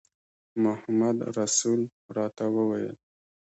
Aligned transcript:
محمدرسول 0.63 1.81
راته 2.15 2.45
وویل. 2.55 2.95